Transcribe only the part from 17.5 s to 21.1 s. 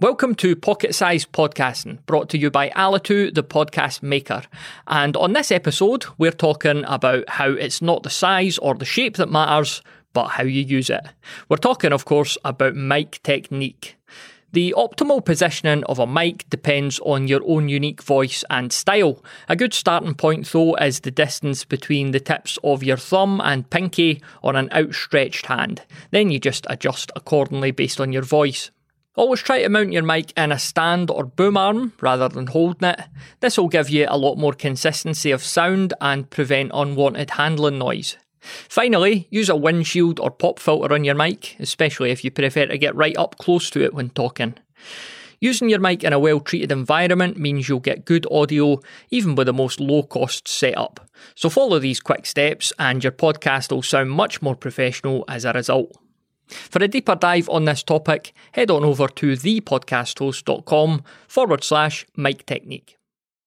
unique voice and style. A good starting point, though, is